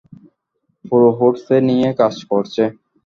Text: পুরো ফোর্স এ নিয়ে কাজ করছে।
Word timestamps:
পুরো 0.85 1.09
ফোর্স 1.17 1.45
এ 1.55 1.67
নিয়ে 1.69 1.89
কাজ 1.99 2.15
করছে। 2.31 2.63